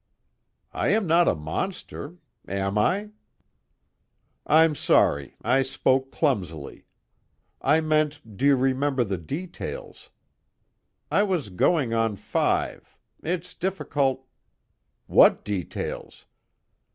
"I 0.73 0.87
am 0.89 1.05
not 1.05 1.27
a 1.27 1.35
monster. 1.35 2.15
Am 2.47 2.75
I?" 2.75 3.09
"I'm 4.47 4.73
sorry, 4.73 5.35
I 5.43 5.61
spoke 5.61 6.11
clumsily. 6.11 6.85
I 7.61 7.81
meant, 7.81 8.35
do 8.35 8.47
you 8.47 8.55
remember 8.55 9.03
the 9.03 9.19
details? 9.19 10.09
I 11.11 11.21
was 11.21 11.49
going 11.49 11.93
on 11.93 12.15
five 12.15 12.97
it's 13.21 13.53
difficult" 13.53 14.25
"What 15.05 15.45
details? 15.45 16.25